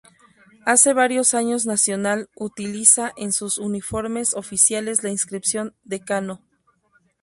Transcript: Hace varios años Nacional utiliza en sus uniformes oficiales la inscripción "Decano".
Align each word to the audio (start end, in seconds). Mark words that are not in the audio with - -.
Hace 0.65 0.93
varios 0.95 1.35
años 1.35 1.67
Nacional 1.67 2.27
utiliza 2.35 3.13
en 3.17 3.31
sus 3.31 3.59
uniformes 3.59 4.33
oficiales 4.33 5.03
la 5.03 5.11
inscripción 5.11 5.75
"Decano". 5.83 6.41